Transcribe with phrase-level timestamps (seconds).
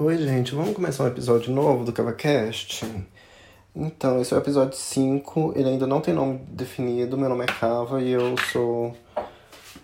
[0.00, 2.86] Oi, gente, vamos começar um episódio novo do CavaCast?
[3.74, 7.48] Então, esse é o episódio 5, ele ainda não tem nome definido, meu nome é
[7.48, 8.96] Cava e eu sou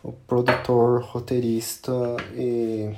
[0.04, 1.90] o produtor, roteirista
[2.32, 2.95] e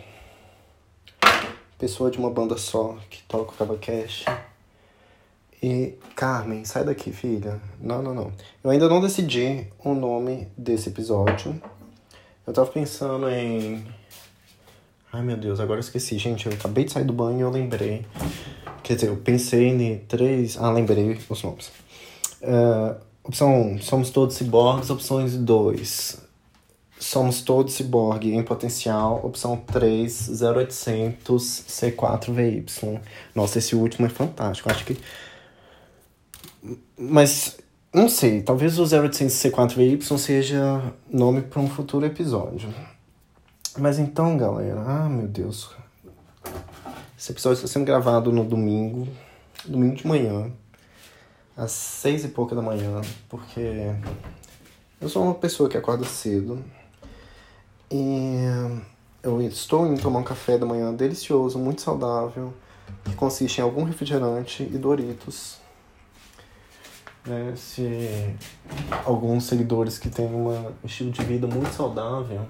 [1.79, 4.27] pessoa de uma banda só que toca o CavaCast.
[5.63, 7.59] E, Carmen, sai daqui, filha.
[7.81, 8.31] Não, não, não.
[8.63, 11.59] Eu ainda não decidi o nome desse episódio.
[12.47, 13.83] Eu tava pensando em
[15.13, 16.47] Ai meu Deus, agora eu esqueci, gente.
[16.47, 18.05] Eu acabei de sair do banho e eu lembrei.
[18.83, 20.57] Quer dizer, eu pensei em três.
[20.59, 21.73] Ah, lembrei os nomes.
[22.43, 24.91] Uh, opção 1, um, somos todos ciborgues.
[24.91, 26.21] Opções 2,
[26.99, 29.21] somos todos ciborgue em potencial.
[29.25, 33.01] Opção 3, 0800 C4VY.
[33.35, 34.71] Nossa, esse último é fantástico.
[34.71, 34.99] Acho que.
[36.99, 37.57] Mas
[37.95, 42.69] não sei, talvez o 0800 C4VY seja nome para um futuro episódio.
[43.79, 45.71] Mas então, galera, ah, meu Deus.
[47.19, 49.07] Esse episódio está sendo gravado no domingo,
[49.67, 50.51] domingo de manhã,
[51.55, 53.95] às seis e pouca da manhã, porque
[54.99, 56.65] eu sou uma pessoa que acorda cedo
[57.91, 58.45] e
[59.23, 62.55] eu estou indo tomar um café da manhã delicioso, muito saudável,
[63.05, 65.59] que consiste em algum refrigerante e Doritos.
[67.27, 67.53] Né?
[67.57, 68.35] Se
[69.05, 72.47] alguns seguidores que têm um estilo de vida muito saudável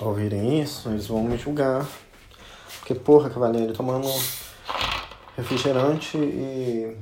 [0.00, 1.86] ouvirem isso, eles vão me julgar.
[2.78, 4.08] Porque, porra, cavaleiro, tomando
[5.36, 6.96] refrigerante e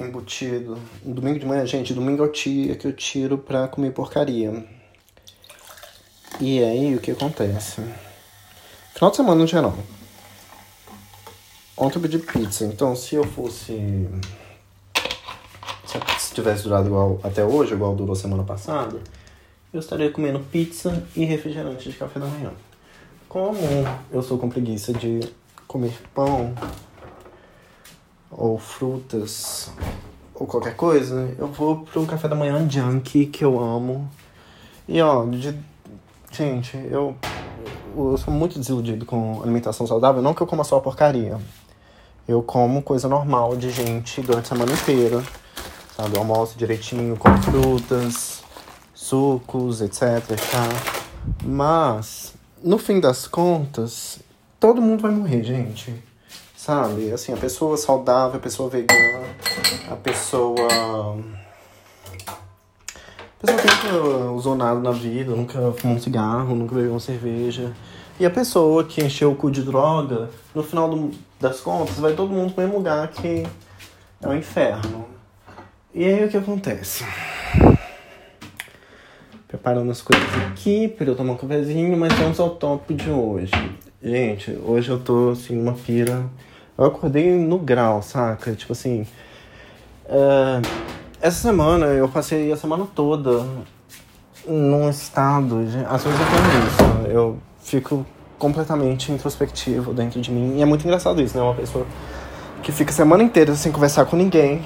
[0.00, 0.78] embutido.
[1.02, 4.64] Domingo de manhã, gente, domingo é o dia que eu tiro pra comer porcaria.
[6.40, 7.82] E aí, o que acontece?
[8.94, 9.76] Final de semana no geral.
[11.76, 14.08] Ontem eu pedi pizza, então se eu fosse.
[16.18, 19.00] Se tivesse durado igual até hoje, igual durou semana passada,
[19.72, 22.52] eu estaria comendo pizza e refrigerante de café da manhã.
[23.28, 23.58] Como
[24.10, 25.20] eu sou com preguiça de
[25.66, 26.54] comer pão
[28.30, 29.70] ou frutas
[30.34, 34.08] ou qualquer coisa, eu vou um café da manhã junk que eu amo.
[34.88, 35.54] E ó, de,
[36.32, 37.14] gente, eu,
[37.94, 41.38] eu sou muito desiludido com alimentação saudável, não que eu coma só porcaria.
[42.26, 45.22] Eu como coisa normal de gente durante a semana inteira.
[45.94, 48.42] Sabe, eu almoço direitinho, com frutas,
[49.08, 50.02] sucos, etc.
[50.50, 50.68] Tá?
[51.42, 54.20] Mas, no fim das contas,
[54.60, 55.94] todo mundo vai morrer, gente.
[56.56, 57.10] Sabe?
[57.12, 59.26] Assim, a pessoa saudável, a pessoa vegana,
[59.90, 60.56] a pessoa.
[63.40, 67.00] A pessoa que nunca usou nada na vida, nunca fumou um cigarro, nunca bebeu uma
[67.00, 67.72] cerveja.
[68.20, 72.14] E a pessoa que encheu o cu de droga, no final do, das contas, vai
[72.14, 73.46] todo mundo pro mesmo lugar que
[74.20, 75.06] é o inferno.
[75.94, 77.04] E aí o que acontece?
[79.48, 83.50] Preparando as coisas aqui para eu tomar um cafezinho, mas vamos ao tópico de hoje.
[84.02, 86.26] Gente, hoje eu tô assim numa pira.
[86.76, 88.52] Eu acordei no grau, saca?
[88.52, 89.06] Tipo assim.
[90.04, 90.62] Uh,
[91.20, 93.44] essa semana eu passei a semana toda
[94.46, 95.64] num estado.
[95.64, 97.10] De, às vezes eu tenho isso.
[97.10, 98.06] Eu fico
[98.38, 100.58] completamente introspectivo dentro de mim.
[100.58, 101.42] E é muito engraçado isso, né?
[101.42, 101.86] Uma pessoa
[102.62, 104.62] que fica a semana inteira sem conversar com ninguém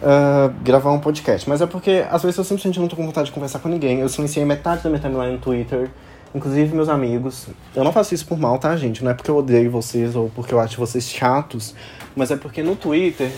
[0.00, 1.48] uh, gravar um podcast.
[1.48, 4.00] Mas é porque, às vezes, eu simplesmente não tô com vontade de conversar com ninguém.
[4.00, 5.90] Eu silenciei metade da minha timeline no Twitter,
[6.34, 7.48] inclusive meus amigos.
[7.74, 9.04] Eu não faço isso por mal, tá, gente?
[9.04, 11.74] Não é porque eu odeio vocês ou porque eu acho vocês chatos,
[12.16, 13.30] mas é porque no Twitter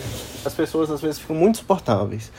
[0.45, 2.31] as pessoas às vezes ficam muito insuportáveis.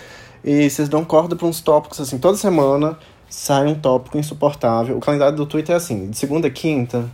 [0.44, 2.98] E vocês dão corda pra uns tópicos assim, toda semana
[3.28, 4.96] sai um tópico insuportável.
[4.96, 7.08] O calendário do Twitter é assim, de segunda a quinta.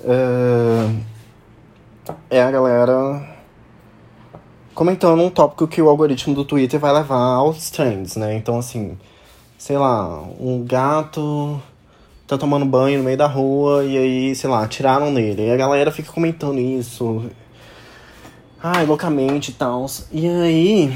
[0.00, 1.00] Uh,
[2.30, 3.35] é a galera
[4.76, 8.36] comentando um tópico que o algoritmo do Twitter vai levar aos trends, né?
[8.36, 8.96] Então, assim,
[9.56, 11.60] sei lá, um gato
[12.26, 15.46] tá tomando banho no meio da rua e aí, sei lá, tiraram nele.
[15.46, 17.24] E a galera fica comentando isso.
[18.62, 19.86] Ai, loucamente e tal.
[20.12, 20.92] E aí.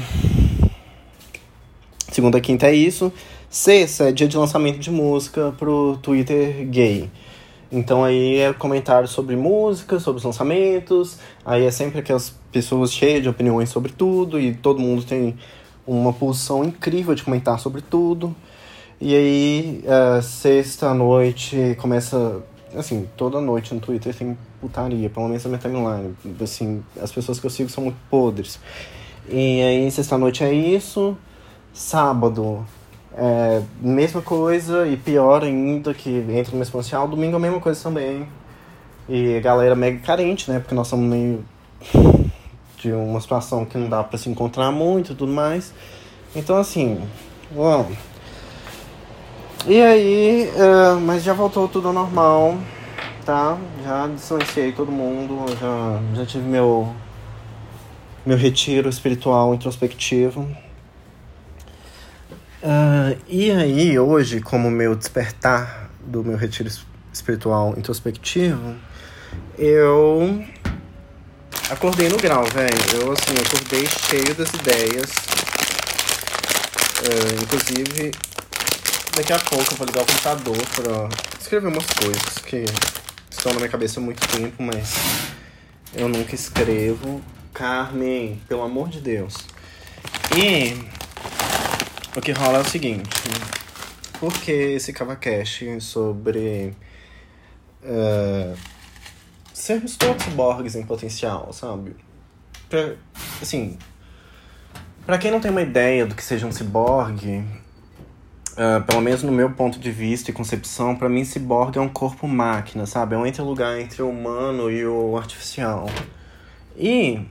[2.11, 3.11] Segunda, quinta é isso.
[3.49, 7.09] Sexta é dia de lançamento de música pro Twitter gay.
[7.71, 11.17] Então aí é comentário sobre música, sobre os lançamentos.
[11.45, 15.37] Aí é sempre aquelas pessoas cheias de opiniões sobre tudo e todo mundo tem
[15.87, 18.35] uma posição incrível de comentar sobre tudo.
[18.99, 22.43] E aí, uh, sexta noite começa.
[22.75, 26.15] Assim, toda noite no Twitter tem putaria, pelo menos na minha timeline.
[26.39, 28.59] Assim, as pessoas que eu sigo são muito podres.
[29.27, 31.17] E aí, sexta noite é isso.
[31.73, 32.65] Sábado,
[33.15, 37.07] é, mesma coisa e pior ainda, que entra no mesmo potencial.
[37.07, 38.27] Domingo é a mesma coisa também.
[39.09, 40.59] E galera mega carente, né?
[40.59, 41.43] Porque nós somos meio
[42.77, 45.73] de uma situação que não dá para se encontrar muito e tudo mais.
[46.35, 47.01] Então, assim,
[47.51, 47.91] bom.
[49.67, 52.57] E aí, uh, mas já voltou tudo ao normal.
[53.25, 53.57] tá?
[53.83, 56.93] Já distanciei todo mundo, já, já tive meu,
[58.25, 60.47] meu retiro espiritual introspectivo.
[62.63, 66.69] Uh, e aí, hoje, como meu despertar do meu retiro
[67.11, 68.75] espiritual introspectivo,
[69.57, 70.45] eu
[71.71, 73.01] acordei no grau, velho.
[73.01, 75.09] Eu, assim, acordei cheio das ideias.
[77.01, 78.11] Uh, inclusive,
[79.15, 81.09] daqui a pouco eu vou ligar o computador pra
[81.39, 82.65] escrever umas coisas que
[83.29, 84.93] estão na minha cabeça há muito tempo, mas
[85.95, 87.23] eu nunca escrevo.
[87.55, 89.33] Carmen, pelo amor de Deus.
[90.37, 91.00] E
[92.15, 93.09] o que rola é o seguinte.
[94.19, 96.75] Por que esse CavaCast sobre
[97.83, 98.57] uh,
[99.53, 101.95] sermos todos borgs em potencial, sabe?
[102.69, 102.95] Pra,
[103.41, 103.77] assim,
[105.05, 107.43] para quem não tem uma ideia do que seja um ciborgue,
[108.51, 111.87] Uh, pelo menos no meu ponto de vista e concepção, para mim, ciborgue é um
[111.87, 113.15] corpo-máquina, sabe?
[113.15, 115.89] É um interlugar entre o humano e o artificial.
[116.75, 117.25] E,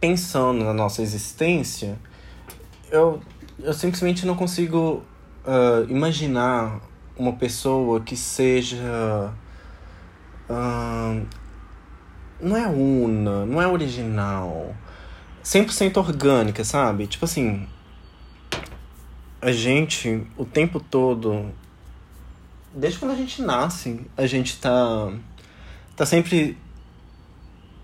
[0.00, 1.98] pensando na nossa existência,
[2.90, 3.20] eu,
[3.62, 5.02] eu simplesmente não consigo
[5.44, 6.80] uh, imaginar
[7.16, 9.32] uma pessoa que seja.
[10.50, 11.24] Uh,
[12.40, 14.74] não é una, não é original.
[15.44, 17.06] 100% orgânica, sabe?
[17.06, 17.66] Tipo assim,
[19.40, 21.50] a gente, o tempo todo,
[22.74, 25.12] desde quando a gente nasce, a gente tá,
[25.96, 26.56] tá sempre,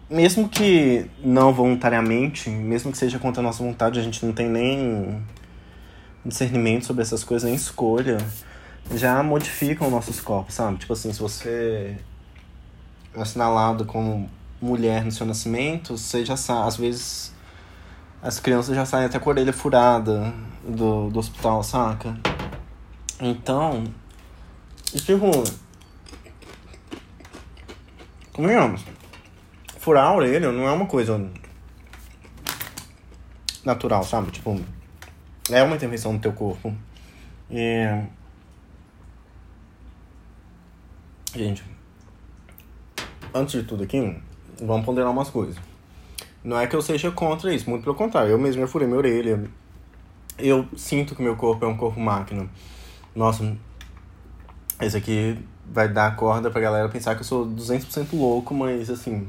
[0.08, 4.48] mesmo que não voluntariamente, mesmo que seja contra a nossa vontade, a gente não tem
[4.48, 5.20] nem
[6.28, 8.18] discernimento sobre essas coisas, nem escolha,
[8.94, 10.78] já modificam nossos corpos, sabe?
[10.78, 11.96] Tipo assim, se você
[13.14, 14.30] é assinalado como
[14.60, 17.34] mulher no seu nascimento, você já sabe, às vezes
[18.22, 20.32] as crianças já saem até com a orelha furada
[20.66, 22.16] do, do hospital, saca?
[23.20, 23.84] Então,
[24.92, 25.30] e tipo,
[28.32, 28.84] convenhamos,
[29.78, 31.30] furar a orelha não é uma coisa
[33.64, 34.30] natural, sabe?
[34.30, 34.60] Tipo,
[35.50, 36.74] é uma intervenção no teu corpo.
[41.34, 41.62] Gente,
[43.34, 44.20] antes de tudo aqui,
[44.60, 45.56] vamos ponderar umas coisas.
[46.42, 48.30] Não é que eu seja contra isso, muito pelo contrário.
[48.30, 49.44] Eu mesmo já furei minha orelha.
[50.38, 52.48] Eu sinto que meu corpo é um corpo máquina.
[53.14, 53.56] Nossa,
[54.80, 59.28] esse aqui vai dar corda pra galera pensar que eu sou 200% louco, mas assim.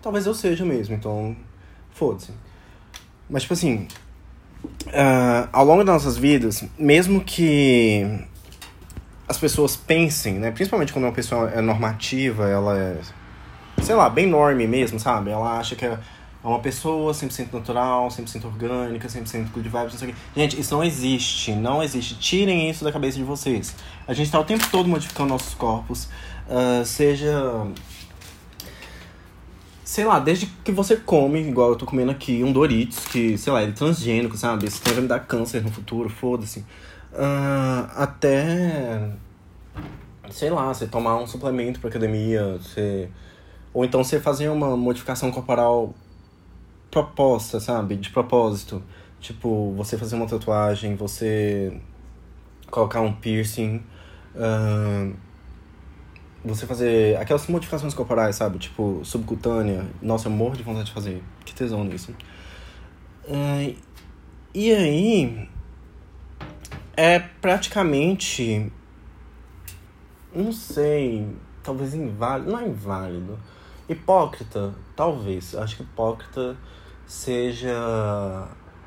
[0.00, 1.36] Talvez eu seja mesmo, então.
[1.90, 2.32] Foda-se.
[3.28, 3.86] Mas, tipo assim.
[4.88, 8.06] Uh, ao longo das nossas vidas, mesmo que
[9.28, 10.50] as pessoas pensem, né?
[10.50, 13.00] Principalmente quando uma pessoa é normativa, ela é
[13.82, 15.30] sei lá, bem norme mesmo, sabe?
[15.30, 15.98] Ela acha que é
[16.42, 20.18] uma pessoa 100% natural, 100% orgânica, 100% good vibes, não sei o quê.
[20.36, 22.14] Gente, isso não existe, não existe.
[22.16, 23.74] Tirem isso da cabeça de vocês.
[24.06, 26.08] A gente tá o tempo todo modificando nossos corpos,
[26.48, 27.66] uh, seja...
[29.88, 33.50] Sei lá, desde que você come, igual eu tô comendo aqui, um Doritos, que, sei
[33.50, 34.66] lá, ele é transgênico, sabe?
[34.66, 36.60] Isso vai me dar câncer no futuro, foda-se.
[37.10, 39.10] Uh, até...
[40.30, 43.08] Sei lá, você tomar um suplemento pra academia, você
[43.72, 45.94] ou então você fazer uma modificação corporal
[46.90, 47.96] proposta, sabe?
[47.96, 48.82] De propósito.
[49.20, 51.80] Tipo, você fazer uma tatuagem, você
[52.70, 53.82] colocar um piercing,
[54.36, 55.16] uh,
[56.44, 58.58] você fazer aquelas modificações corporais, sabe?
[58.58, 59.84] Tipo, subcutânea.
[60.00, 61.22] Nossa, eu morro de vontade de fazer.
[61.44, 62.14] Que tesão nisso.
[63.26, 63.76] Uh,
[64.54, 65.48] e aí,
[66.96, 68.72] é praticamente.
[70.34, 71.28] Não sei.
[71.62, 72.50] Talvez inválido.
[72.50, 73.38] Não é inválido
[73.88, 75.54] Hipócrita, talvez.
[75.54, 76.56] Acho que hipócrita
[77.06, 77.72] seja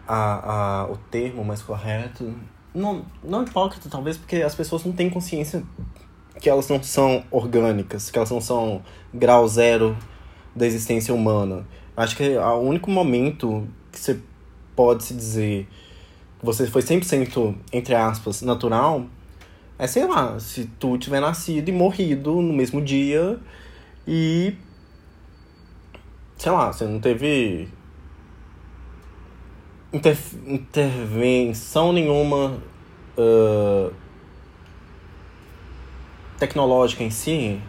[0.08, 2.36] a, a, o termo mais correto.
[2.74, 5.64] Não, não hipócrita, talvez, porque as pessoas não têm consciência
[6.42, 8.82] que elas não são orgânicas, que elas não são
[9.14, 9.98] grau zero
[10.54, 11.66] da existência humana.
[11.96, 14.20] Acho que o único momento que você
[14.76, 15.68] pode se dizer
[16.40, 19.06] que você foi 100%, entre aspas, natural
[19.82, 23.40] é, sei lá, se tu tiver nascido e morrido no mesmo dia
[24.08, 24.54] e
[26.38, 27.68] sei lá, você não teve
[29.92, 32.60] inter, intervenção nenhuma
[33.18, 33.92] uh,
[36.42, 37.62] tecnológica em si.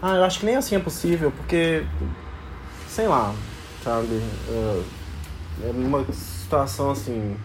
[0.00, 1.86] Ah, eu acho que nem assim é possível, porque,
[2.88, 3.32] sei lá,
[3.84, 4.20] sabe?
[4.48, 4.84] Uh,
[5.62, 7.36] é uma situação assim.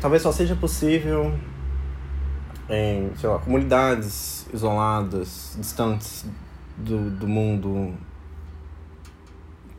[0.00, 1.34] Talvez só seja possível
[2.70, 6.24] em, sei lá, comunidades isoladas, distantes
[6.76, 7.94] do, do mundo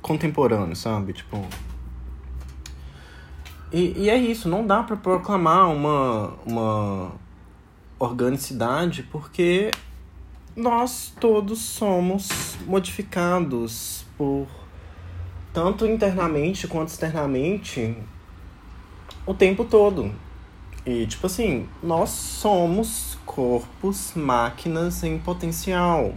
[0.01, 1.13] contemporâneo, sabe?
[1.13, 1.45] Tipo.
[3.71, 7.11] E, e é isso, não dá para proclamar uma, uma
[7.99, 9.71] organicidade porque
[10.55, 14.47] nós todos somos modificados por
[15.53, 17.95] tanto internamente quanto externamente
[19.25, 20.13] o tempo todo.
[20.85, 26.13] E tipo assim, nós somos corpos, máquinas em potencial.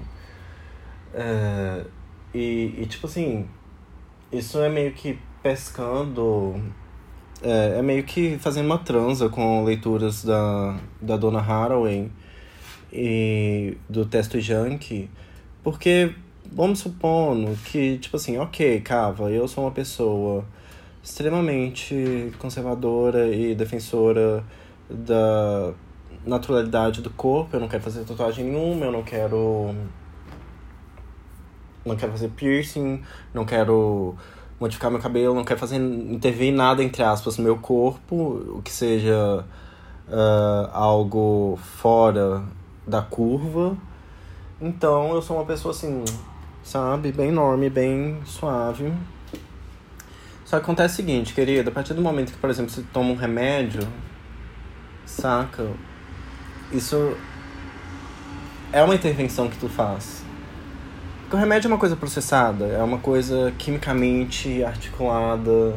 [1.13, 1.85] É,
[2.33, 3.47] e, e tipo assim,
[4.31, 6.55] isso é meio que pescando.
[7.43, 12.09] É, é, meio que fazendo uma transa com leituras da, da Dona Haraway
[12.93, 15.11] e do Testo Junk.
[15.63, 16.15] Porque
[16.53, 20.45] vamos supondo que, tipo assim, ok, Cava, eu sou uma pessoa
[21.03, 24.45] extremamente conservadora e defensora
[24.89, 25.73] da
[26.25, 27.57] naturalidade do corpo.
[27.57, 29.75] Eu não quero fazer tatuagem nenhuma, eu não quero.
[31.85, 33.03] Não quero fazer piercing,
[33.35, 34.15] não quero
[34.63, 38.15] modificar meu cabelo, não quero fazer intervir nada, entre aspas, no meu corpo,
[38.57, 39.45] o que seja
[40.09, 42.45] uh, algo fora
[42.87, 43.77] da curva.
[44.61, 46.05] Então eu sou uma pessoa assim,
[46.63, 48.93] sabe, bem enorme, bem suave.
[50.45, 53.11] Só que acontece o seguinte, querida, a partir do momento que, por exemplo, você toma
[53.11, 53.87] um remédio,
[55.05, 55.67] saca?
[56.71, 57.17] Isso
[58.73, 60.22] é uma intervenção que tu faz.
[61.33, 65.75] Porque o remédio é uma coisa processada, é uma coisa quimicamente articulada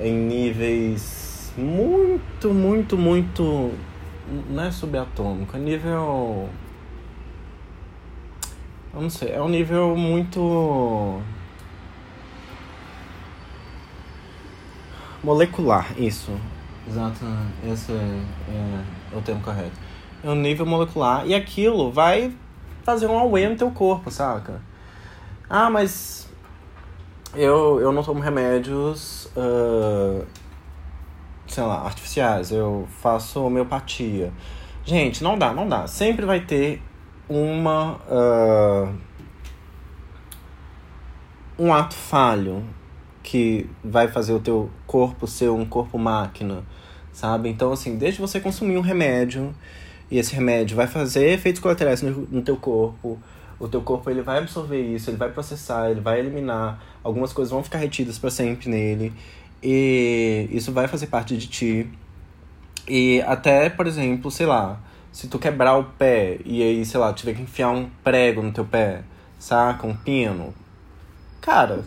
[0.00, 3.72] em níveis muito, muito, muito.
[4.48, 6.48] Não é subatômico, é nível.
[8.94, 11.20] Eu não sei, é um nível muito
[15.22, 16.32] Molecular, isso.
[16.88, 17.18] Exato,
[17.70, 19.78] esse é, é, o termo correto.
[20.22, 21.26] É um nível molecular.
[21.26, 22.32] E aquilo vai
[22.84, 24.60] fazer um auê no teu corpo, saca?
[25.48, 26.28] Ah, mas
[27.34, 30.24] eu, eu não tomo remédios, uh,
[31.48, 32.52] sei lá, artificiais.
[32.52, 34.32] Eu faço homeopatia.
[34.84, 35.86] Gente, não dá, não dá.
[35.86, 36.82] Sempre vai ter
[37.28, 37.96] uma...
[38.08, 38.94] Uh,
[41.58, 42.64] um ato falho
[43.22, 46.64] que vai fazer o teu corpo ser um corpo máquina,
[47.12, 47.48] sabe?
[47.48, 49.54] Então, assim, desde você consumir um remédio,
[50.14, 53.18] e esse remédio vai fazer efeitos colaterais no, no teu corpo,
[53.58, 57.50] o teu corpo ele vai absorver isso, ele vai processar, ele vai eliminar, algumas coisas
[57.50, 59.12] vão ficar retidas para sempre nele,
[59.60, 61.90] e isso vai fazer parte de ti.
[62.86, 64.78] E até, por exemplo, sei lá,
[65.10, 68.52] se tu quebrar o pé e aí, sei lá, tiver que enfiar um prego no
[68.52, 69.02] teu pé,
[69.36, 69.84] saca?
[69.84, 70.54] Um pino.
[71.40, 71.84] Cara,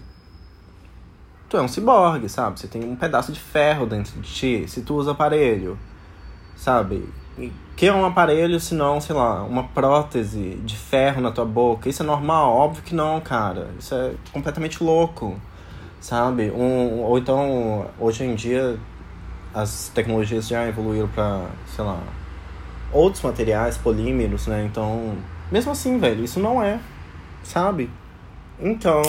[1.48, 2.60] tu é um ciborgue, sabe?
[2.60, 5.80] Você tem um pedaço de ferro dentro de ti, se tu usa aparelho,
[6.58, 7.08] sabe?
[7.76, 11.88] Que é um aparelho se não, sei lá, uma prótese de ferro na tua boca?
[11.88, 12.54] Isso é normal?
[12.56, 13.70] Óbvio que não, cara.
[13.80, 15.40] Isso é completamente louco,
[16.00, 16.50] sabe?
[16.50, 18.80] Um, ou então, hoje em dia,
[19.54, 22.02] as tecnologias já evoluíram para, sei lá,
[22.92, 24.66] outros materiais, polímeros, né?
[24.66, 25.16] Então,
[25.52, 26.80] mesmo assim, velho, isso não é,
[27.44, 27.90] sabe?
[28.60, 29.04] Então,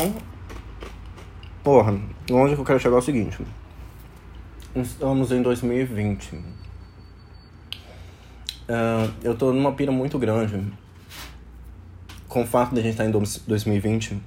[1.65, 1.95] porra,
[2.31, 3.39] Onde que eu quero chegar é o seguinte.
[4.77, 6.39] Estamos em 2020.
[8.69, 10.63] Ah, eu tô numa pira muito grande
[12.29, 13.13] com o fato de a gente estar tá em
[13.47, 14.21] 2020.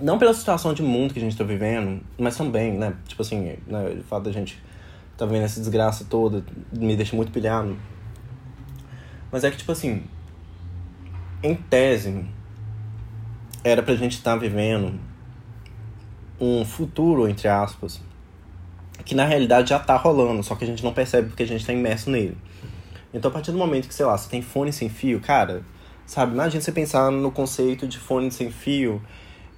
[0.00, 2.94] Não pela situação de mundo que a gente tá vivendo, mas também, né?
[3.06, 4.58] Tipo assim, né, o fato da gente
[5.16, 7.76] tá vivendo essa desgraça toda me deixa muito pilhado.
[9.30, 10.02] Mas é que, tipo assim,
[11.42, 12.24] em tese,
[13.62, 14.98] era pra gente estar tá vivendo
[16.40, 18.00] um futuro, entre aspas,
[19.04, 21.66] que na realidade já tá rolando, só que a gente não percebe porque a gente
[21.66, 22.36] tá imerso nele.
[23.12, 25.62] Então, a partir do momento que, sei lá, você tem fone sem fio, cara,
[26.06, 29.02] sabe, imagina você pensar no conceito de fone sem fio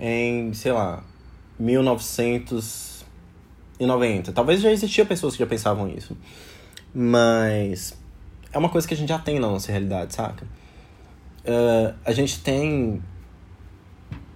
[0.01, 1.05] em, sei lá,
[1.59, 4.33] 1990.
[4.33, 6.17] Talvez já existia pessoas que já pensavam isso.
[6.95, 7.99] Mas
[8.53, 10.47] é uma coisa que a gente já tem na nossa realidade, saca?
[11.45, 13.03] Uh, a gente tem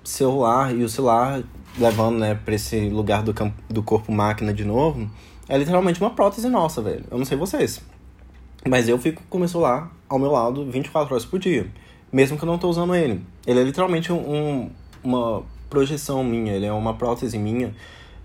[0.03, 1.43] celular e o celular
[1.79, 5.11] levando, né, pra esse lugar do, campo, do corpo máquina de novo,
[5.49, 7.05] é literalmente uma prótese nossa, velho.
[7.11, 7.83] Eu não sei vocês.
[8.65, 11.71] Mas eu fico com o meu celular ao meu lado 24 horas por dia.
[12.13, 13.25] Mesmo que eu não tô usando ele.
[13.47, 14.71] Ele é literalmente um,
[15.03, 17.75] uma projeção minha, ele é uma prótese minha.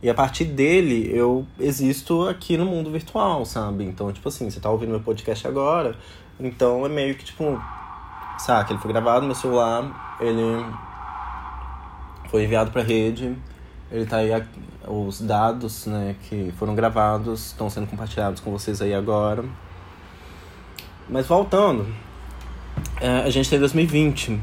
[0.02, 3.84] E a partir dele eu existo aqui no mundo virtual, sabe?
[3.84, 5.96] Então, tipo assim, você tá ouvindo meu podcast agora,
[6.40, 7.62] então é meio que tipo.
[8.40, 10.66] Saca, ele foi gravado no meu celular, ele
[12.30, 13.38] foi enviado para a rede.
[13.92, 14.32] Ele tá aí,
[14.88, 19.44] os dados né, que foram gravados estão sendo compartilhados com vocês aí agora.
[21.12, 21.94] Mas voltando,
[23.02, 24.40] é, a gente tem 2020,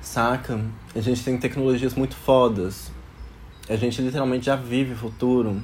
[0.00, 0.64] saca?
[0.94, 2.92] A gente tem tecnologias muito fodas.
[3.68, 5.60] A gente literalmente já vive o futuro.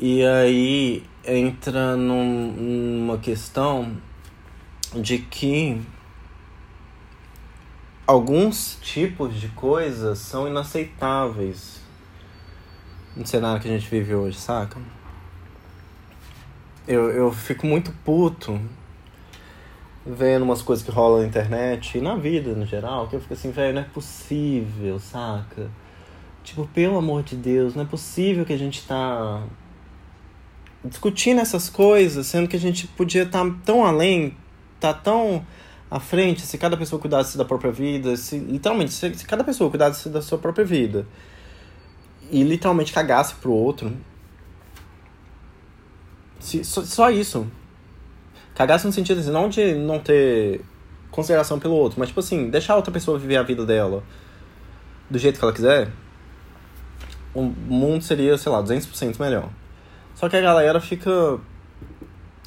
[0.00, 3.96] E aí entra num, numa questão
[4.96, 5.80] de que
[8.04, 11.80] alguns tipos de coisas são inaceitáveis
[13.14, 14.80] no cenário que a gente vive hoje, saca?
[16.86, 18.60] Eu, eu fico muito puto
[20.06, 23.34] vendo umas coisas que rolam na internet e na vida no geral, que eu fico
[23.34, 25.68] assim, velho, não é possível, saca?
[26.44, 29.42] Tipo, pelo amor de Deus, não é possível que a gente tá
[30.84, 34.36] discutindo essas coisas, sendo que a gente podia estar tá tão além,
[34.78, 35.44] tá tão
[35.90, 39.68] à frente, se cada pessoa cuidasse da própria vida, se literalmente, se, se cada pessoa
[39.70, 41.04] cuidasse da sua própria vida
[42.30, 43.92] e literalmente cagasse pro outro,
[46.38, 47.46] se, só, só isso,
[48.54, 50.62] cagasse no sentido assim, não de não ter
[51.10, 54.02] consideração pelo outro, mas tipo assim, deixar a outra pessoa viver a vida dela
[55.08, 55.90] do jeito que ela quiser,
[57.34, 59.48] o mundo seria, sei lá, 200% melhor.
[60.14, 61.38] Só que a galera fica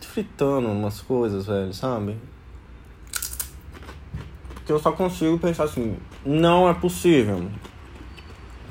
[0.02, 2.18] fritando umas coisas, velho, sabe?
[4.66, 7.50] Que eu só consigo pensar assim, não é possível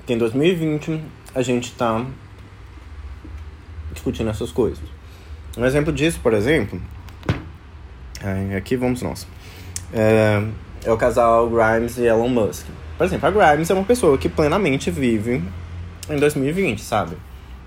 [0.06, 1.02] que em 2020
[1.34, 2.04] a gente tá
[3.92, 4.97] discutindo essas coisas.
[5.58, 6.80] Um exemplo disso, por exemplo,
[8.56, 9.26] aqui vamos nós.
[9.92, 10.40] É,
[10.84, 12.64] é o casal Grimes e Elon Musk.
[12.96, 15.42] Por exemplo, a Grimes é uma pessoa que plenamente vive
[16.08, 17.16] em 2020, sabe?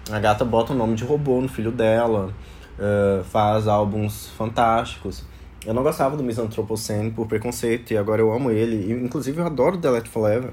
[0.10, 2.34] A gata bota o nome de robô no filho dela,
[2.80, 5.26] uh, faz álbuns fantásticos.
[5.66, 8.90] Eu não gostava do Misanthropocene por preconceito e agora eu amo ele.
[8.90, 10.52] E, inclusive eu adoro The Let Forever.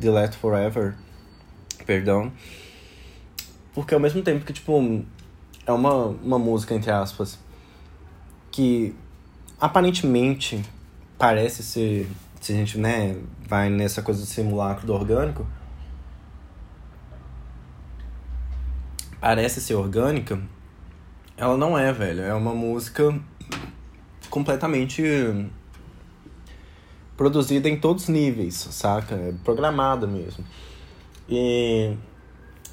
[0.00, 0.94] The Let Forever.
[1.84, 2.30] Perdão.
[3.74, 5.04] Porque ao mesmo tempo que, tipo,
[5.66, 7.38] é uma, uma música, entre aspas,
[8.50, 8.94] que
[9.60, 10.64] aparentemente
[11.18, 12.08] parece ser,
[12.40, 13.16] se a gente, né,
[13.48, 15.46] vai nessa coisa do simulacro do orgânico,
[19.20, 20.40] parece ser orgânica,
[21.36, 22.22] ela não é, velho.
[22.22, 23.18] É uma música
[24.30, 25.02] completamente
[27.16, 29.14] produzida em todos os níveis, saca?
[29.14, 30.44] É programada mesmo.
[31.28, 31.96] E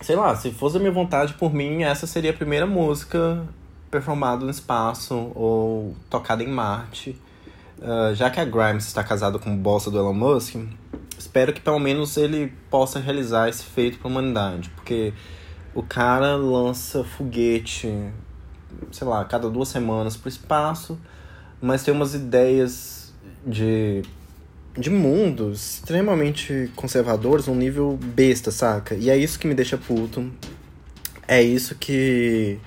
[0.04, 3.42] sei lá, se fosse a minha vontade por mim, essa seria a primeira música
[3.90, 7.18] performada no espaço ou tocada em Marte.
[7.80, 10.56] Uh, já que a Grimes está casada com o boss do Elon Musk,
[11.18, 15.14] espero que pelo menos ele possa realizar esse feito para a humanidade, porque
[15.74, 18.12] o cara lança foguete,
[18.92, 21.00] sei lá, cada duas semanas pro espaço,
[21.62, 23.14] mas tem umas ideias
[23.46, 24.04] de,
[24.78, 28.96] de mundo extremamente conservadores, um nível besta, saca?
[28.96, 30.32] E é isso que me deixa puto.
[31.28, 32.60] É isso que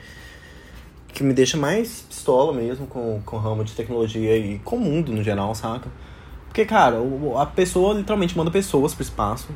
[1.09, 4.81] que me deixa mais pistola mesmo com, com o ramo de tecnologia e com o
[4.81, 5.89] mundo no geral, saca?
[6.47, 6.99] Porque, cara,
[7.39, 9.49] a pessoa literalmente manda pessoas pro espaço.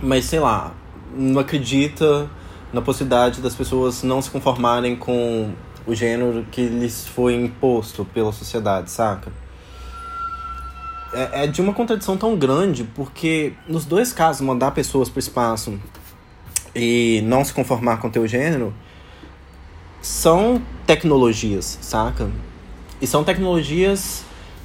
[0.00, 0.74] Mas, sei lá,
[1.16, 2.28] não acredita
[2.72, 5.52] na possibilidade das pessoas não se conformarem com
[5.86, 9.30] o gênero que lhes foi imposto pela sociedade, saca?
[11.14, 15.20] É, é de uma contradição tão grande, porque nos dois casos, mandar pessoas para o
[15.20, 15.78] espaço
[16.74, 18.74] e não se conformar com o teu gênero
[20.02, 22.30] são tecnologias, saca?
[23.00, 24.24] E são tecnologias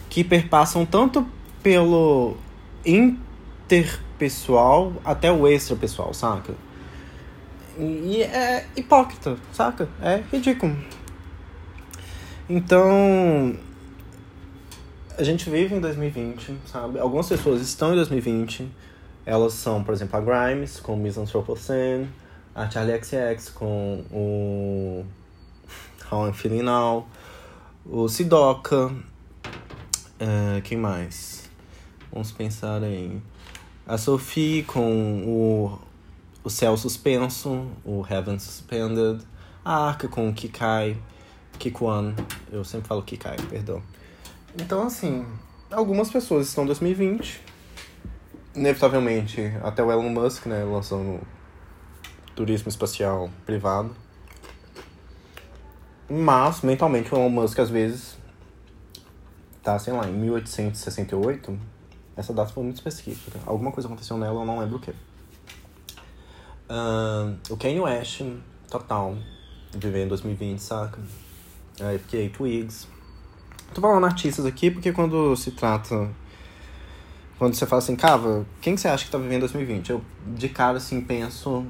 [0.10, 1.26] que perpassam tanto
[1.64, 2.36] pelo
[2.86, 6.54] inter pessoal até o extra pessoal, saca?
[7.78, 9.88] E é hipócrita, saca?
[10.02, 10.76] É ridículo.
[12.50, 13.56] Então,
[15.20, 16.98] a gente vive em 2020, sabe?
[16.98, 18.72] Algumas pessoas estão em 2020.
[19.26, 22.08] Elas são, por exemplo, a Grimes com Miss Anthropocene,
[22.56, 25.06] a Charlie XX com o
[26.10, 27.06] How I'm Feeling Now,
[27.86, 31.50] o Sidoca, uh, quem mais?
[32.14, 33.22] Vamos pensar em
[33.86, 35.80] a Sophie com o,
[36.46, 39.20] o Céu Suspenso, o Heaven Suspended.
[39.66, 40.96] A Arca com o Kikai,
[41.60, 42.16] Kikuan.
[42.50, 43.84] Eu sempre falo Kikai, perdão.
[44.58, 45.26] Então, assim,
[45.70, 47.42] algumas pessoas estão em 2020.
[48.56, 51.20] Inevitavelmente, até o Elon Musk, né, lançando
[52.36, 53.96] turismo espacial privado.
[56.10, 58.18] Mas, mentalmente, o Elon Musk, às vezes,
[59.62, 61.60] tá, sei lá, em 1868
[62.20, 63.40] essa data foi muito específica.
[63.46, 64.92] Alguma coisa aconteceu nela, eu não lembro o que.
[66.70, 68.22] Uh, o Kanye West,
[68.70, 69.18] total,
[69.72, 71.00] vivendo em 2020, saca?
[71.80, 72.90] Aí fiquei Twigs.
[73.74, 76.10] Tô falando artistas aqui porque quando se trata.
[77.38, 79.92] Quando você fala assim, Cava, quem você acha que tá vivendo em 2020?
[79.92, 81.66] Eu de cara assim penso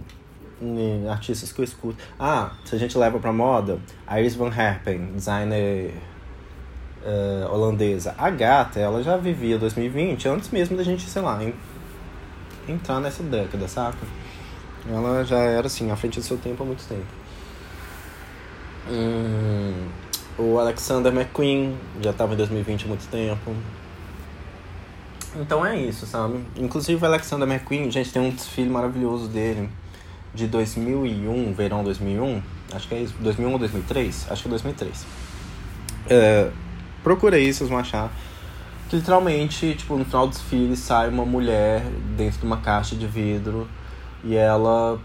[0.62, 1.98] em artistas que eu escuto.
[2.20, 3.80] Ah, se a gente leva pra moda,
[4.18, 5.94] Iris Van Herpen, designer
[7.04, 8.16] uh, holandesa.
[8.18, 11.40] A gata, ela já vivia 2020 antes mesmo da gente, sei lá,
[12.68, 14.08] entrar nessa década, saca?
[14.88, 17.06] Ela já era assim, à frente do seu tempo há muito tempo.
[18.90, 19.88] Hum,
[20.40, 23.54] O Alexander McQueen já tava em 2020 há muito tempo.
[25.36, 26.40] Então é isso, sabe?
[26.56, 29.70] Inclusive o Alexander McQueen, gente, tem um desfile maravilhoso dele
[30.34, 32.42] de 2001, verão 2001.
[32.74, 34.28] Acho que é isso, 2001 ou 2003?
[34.30, 35.06] Acho que é 2003.
[36.10, 36.50] É,
[37.04, 38.10] procura aí, vocês vão achar.
[38.90, 41.84] Que literalmente, tipo, no final do desfile sai uma mulher
[42.16, 43.68] dentro de uma caixa de vidro
[44.24, 45.00] e ela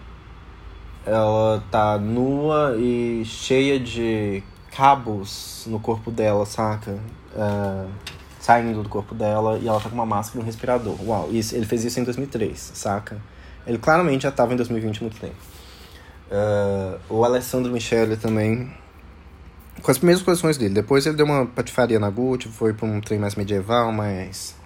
[1.05, 4.43] ela tá nua e cheia de
[4.75, 6.99] cabos no corpo dela, saca?
[7.35, 7.89] Uh,
[8.41, 10.97] saindo do corpo dela e ela tá com uma máscara e um respirador.
[11.03, 13.17] Uau, isso, ele fez isso em 2003, saca?
[13.67, 15.37] Ele claramente já tava em 2020 há muito tempo.
[16.31, 18.71] Uh, o Alessandro Michele também
[19.81, 20.75] com as primeiras coleções dele.
[20.75, 24.57] Depois ele deu uma patifaria na Gucci, foi pra um trem mais medieval, mas.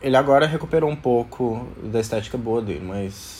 [0.00, 3.37] Ele agora recuperou um pouco da estética boa dele, mas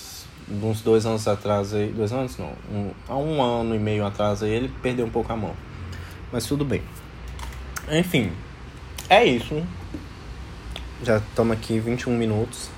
[0.51, 1.89] uns dois anos atrás aí.
[1.89, 2.53] Dois anos não.
[2.73, 5.55] Um, há um ano e meio atrás aí ele perdeu um pouco a mão.
[6.33, 6.83] Mas tudo bem.
[7.91, 8.33] Enfim.
[9.09, 9.63] É isso.
[11.03, 12.69] Já estamos aqui 21 minutos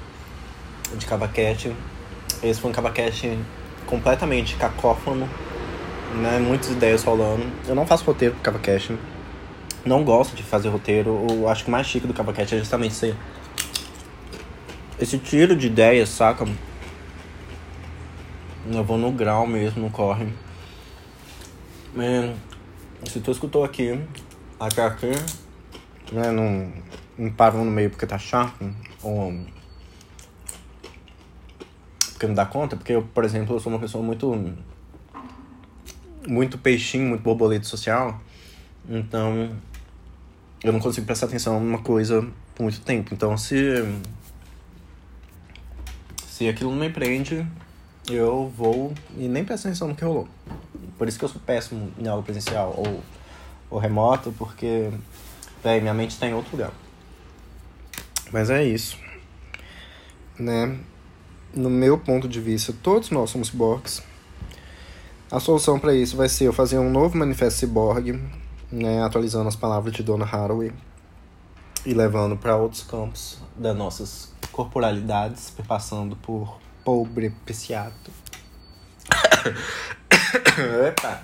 [0.97, 1.75] de cavaquete.
[2.43, 3.39] Esse foi um cavaquete
[3.87, 5.29] completamente cacófono
[6.15, 6.39] né?
[6.39, 7.45] Muitas ideias rolando.
[7.67, 8.97] Eu não faço roteiro pro CavaCast.
[9.85, 11.27] Não gosto de fazer roteiro.
[11.29, 13.15] Eu acho que o mais chique do CavaCast é justamente esse,
[14.99, 16.47] esse tiro de ideias, saca?
[18.73, 20.33] Eu vou no grau mesmo, no corre.
[21.93, 22.35] Man,
[23.05, 24.01] se tu escutou aqui,
[24.61, 25.11] até aqui,
[26.13, 26.31] né?
[26.31, 26.73] Não,
[27.19, 28.73] não paro no meio porque tá chato.
[29.03, 29.35] Ou
[32.13, 34.55] porque não dá conta, porque eu, por exemplo, eu sou uma pessoa muito
[36.29, 38.21] muito peixinho, muito borboleta social.
[38.89, 39.57] Então,
[40.63, 43.13] eu não consigo prestar atenção numa coisa por muito tempo.
[43.15, 43.85] Então, se
[46.25, 47.45] se aquilo não me prende,
[48.09, 50.29] eu vou e nem presto atenção no que rolou.
[50.97, 53.01] Por isso que eu sou péssimo em aula presencial ou,
[53.71, 54.91] ou remoto, porque
[55.63, 56.73] véi, minha mente está em outro lugar.
[58.33, 58.99] Mas é isso.
[60.39, 60.79] Né?
[61.55, 64.03] No meu ponto de vista, todos nós somos ciborgues
[65.31, 68.21] a solução para isso vai ser eu fazer um novo manifesto cyborg,
[68.69, 70.73] né, atualizando as palavras de Donna Haraway
[71.87, 78.11] e levando para outros campos das nossas corporalidades, passando por pobre psiato.
[80.87, 81.23] Epa!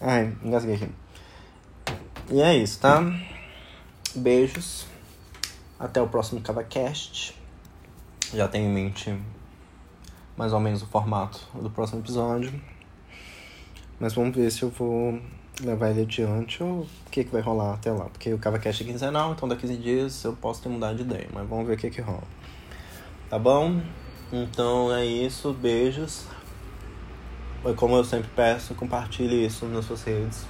[0.00, 0.90] Ai, engasguei aqui.
[2.30, 3.02] E é isso, tá?
[4.14, 4.86] Beijos.
[5.78, 7.36] Até o próximo CavaCast.
[8.34, 9.18] Já tenho em mente
[10.36, 12.52] mais ou menos o formato do próximo episódio.
[13.98, 15.20] Mas vamos ver se eu vou
[15.62, 18.04] levar ele adiante ou o que, que vai rolar até lá.
[18.06, 21.02] Porque o CavaCast é quinzenal, então daqui a 15 dias eu posso ter mudado de
[21.02, 21.28] ideia.
[21.32, 22.24] Mas vamos ver o que, que rola.
[23.30, 23.80] Tá bom?
[24.32, 25.52] Então é isso.
[25.52, 26.24] Beijos.
[27.76, 30.46] Como eu sempre peço, compartilhe isso nas suas redes.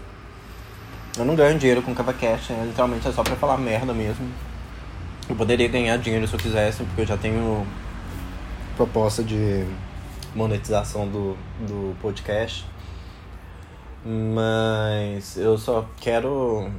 [1.16, 2.66] Eu não ganho dinheiro com CavaCast, né?
[2.66, 4.28] literalmente é só pra falar merda mesmo.
[5.28, 7.66] Eu poderia ganhar dinheiro se eu quisesse, porque eu já tenho
[8.76, 9.66] proposta de
[10.34, 11.36] monetização do,
[11.66, 12.66] do podcast.
[14.04, 16.70] Mas eu só quero.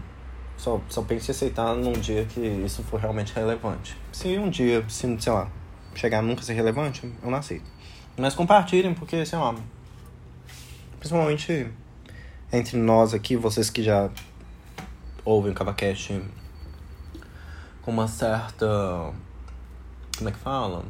[0.56, 3.98] Só, só penso em aceitar num dia que isso for realmente relevante.
[4.12, 5.48] Se um dia, se, sei lá,
[5.98, 7.66] chegar a nunca ser relevante, eu não aceito.
[8.18, 9.56] Mas compartilhem, porque, sei lá.
[11.00, 11.70] Principalmente
[12.52, 14.10] entre nós aqui, vocês que já
[15.24, 16.22] ouvem o Cavacast
[17.82, 19.14] com uma certa.
[20.18, 20.84] Como é que fala?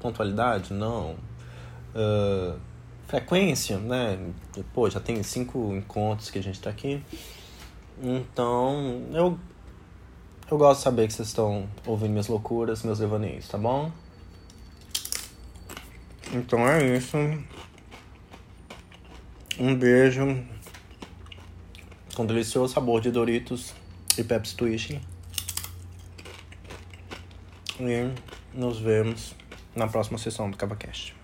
[0.00, 0.72] Pontualidade?
[0.72, 1.16] Não.
[1.94, 2.58] Uh,
[3.06, 4.18] frequência, né?
[4.74, 7.02] Pô, já tem cinco encontros que a gente tá aqui.
[8.00, 9.38] Então, eu
[10.50, 13.92] eu gosto de saber que vocês estão ouvindo minhas loucuras, meus devaneios, tá bom?
[16.32, 17.16] Então é isso.
[19.58, 20.44] Um beijo
[22.14, 23.74] com delicioso sabor de Doritos
[24.16, 25.00] e Pepsi Twist.
[27.80, 28.12] E
[28.52, 29.34] nos vemos
[29.74, 31.17] na próxima sessão do CabaCast.